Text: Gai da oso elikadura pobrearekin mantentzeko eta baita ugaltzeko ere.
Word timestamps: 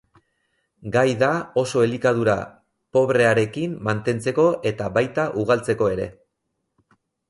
Gai 0.95 1.11
da 1.23 1.29
oso 1.63 1.83
elikadura 1.89 2.35
pobrearekin 2.99 3.79
mantentzeko 3.91 4.49
eta 4.75 4.93
baita 5.01 5.31
ugaltzeko 5.47 5.97
ere. 5.97 6.13